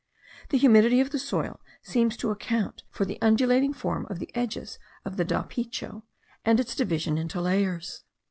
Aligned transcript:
The 0.49 0.57
humidity 0.57 0.99
of 0.99 1.11
the 1.11 1.19
soil 1.19 1.61
seems 1.83 2.17
to 2.17 2.31
account 2.31 2.81
for 2.89 3.05
the 3.05 3.21
undulating 3.21 3.71
form 3.71 4.07
of 4.09 4.17
the 4.17 4.31
edges 4.35 4.79
of 5.05 5.15
the 5.15 5.23
dapicho, 5.23 6.01
and 6.43 6.59
its 6.59 6.73
division 6.73 7.19
into 7.19 7.39
layers. 7.39 8.01